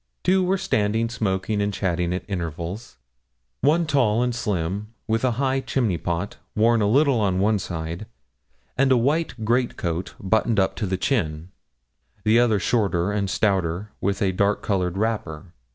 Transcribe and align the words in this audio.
Two 0.23 0.43
were 0.43 0.57
standing 0.57 1.09
smoking 1.09 1.61
and 1.61 1.71
chatting 1.71 2.11
at 2.11 2.25
intervals: 2.27 2.97
one 3.59 3.85
tall 3.85 4.23
and 4.23 4.33
slim, 4.33 4.91
with 5.07 5.23
a 5.23 5.33
high 5.37 5.59
chimney 5.59 5.99
pot, 5.99 6.37
worn 6.55 6.81
a 6.81 6.89
little 6.89 7.19
on 7.19 7.39
one 7.39 7.59
side, 7.59 8.07
and 8.75 8.91
a 8.91 8.97
white 8.97 9.45
great 9.45 9.77
coat 9.77 10.15
buttoned 10.19 10.59
up 10.59 10.75
to 10.77 10.87
the 10.87 10.97
chin; 10.97 11.51
the 12.23 12.39
other 12.39 12.57
shorter 12.59 13.11
and 13.11 13.29
stouter, 13.29 13.91
with 14.01 14.23
a 14.23 14.31
dark 14.31 14.63
coloured 14.63 14.97
wrapper. 14.97 15.53